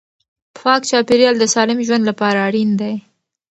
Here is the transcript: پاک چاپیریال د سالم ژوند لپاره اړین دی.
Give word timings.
پاک 0.59 0.81
چاپیریال 0.89 1.35
د 1.39 1.45
سالم 1.53 1.79
ژوند 1.87 2.03
لپاره 2.09 2.39
اړین 2.47 2.69
دی. 2.81 2.93